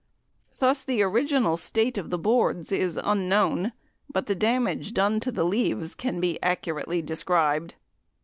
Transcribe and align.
Thus 0.57 0.81
the 0.81 1.03
original 1.03 1.57
state 1.57 1.95
of 1.95 2.09
the 2.09 2.17
boards 2.17 2.71
is 2.71 2.99
unknown, 3.03 3.71
but 4.11 4.25
the 4.25 4.33
damage 4.33 4.93
done 4.95 5.19
to 5.19 5.31
the 5.31 5.43
leaves 5.43 5.93
can 5.93 6.19
be 6.19 6.41
accurately 6.41 7.03
described. 7.03 7.75